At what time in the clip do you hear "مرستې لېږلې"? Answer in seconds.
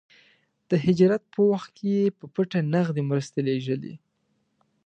3.11-3.95